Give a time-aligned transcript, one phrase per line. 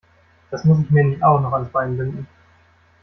[0.49, 2.27] Das muss ich mir nicht auch noch ans Bein binden.